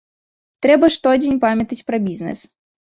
Трэба 0.67 0.89
штодзень 0.95 1.39
памятаць 1.47 1.81
пра 1.91 2.05
бізнэс. 2.09 2.39